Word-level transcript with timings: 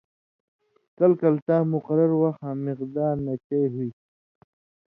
کلہۡ 0.97 1.17
کلہۡ 1.19 1.43
تاں 1.47 1.61
مقرر 1.73 2.11
وخ 2.21 2.35
آں 2.47 2.55
مقدار 2.65 3.15
نہ 3.25 3.33
چئ 3.47 3.63
ہُوئ 3.71 3.89
تھی 3.95 3.99